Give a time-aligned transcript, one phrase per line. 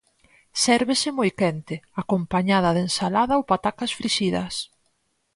[0.63, 4.53] Sérvese moi quente, acompañada de ensalada ou patacas frixidas.